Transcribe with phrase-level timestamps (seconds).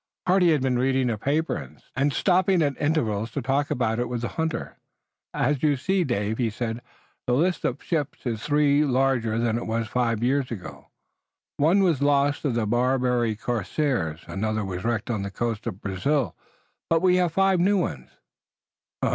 [0.25, 4.21] Hardy had been reading a paper, and stopping at intervals to talk about it with
[4.21, 4.77] the hunter.
[5.31, 6.81] "As you see, David," he said,
[7.27, 10.87] "the list of the ships is three larger than it was five years ago.
[11.57, 15.89] One was lost to the Barbary corsairs, another was wrecked on the coast of the
[15.89, 16.33] Brazils,
[16.89, 18.09] but we have five new ones."